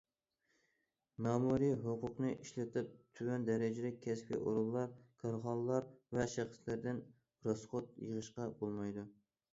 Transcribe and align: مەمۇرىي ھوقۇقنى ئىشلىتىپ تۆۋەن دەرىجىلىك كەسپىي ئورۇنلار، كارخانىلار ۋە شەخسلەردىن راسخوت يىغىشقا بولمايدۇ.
مەمۇرىي 1.25 1.73
ھوقۇقنى 1.83 2.31
ئىشلىتىپ 2.45 2.89
تۆۋەن 3.19 3.45
دەرىجىلىك 3.51 4.01
كەسپىي 4.07 4.39
ئورۇنلار، 4.41 4.97
كارخانىلار 5.25 5.89
ۋە 6.19 6.29
شەخسلەردىن 6.37 7.07
راسخوت 7.51 7.97
يىغىشقا 8.07 8.53
بولمايدۇ. 8.65 9.11